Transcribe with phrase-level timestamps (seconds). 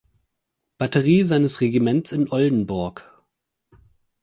[0.79, 3.21] Batterie seines Regiments in Oldenburg.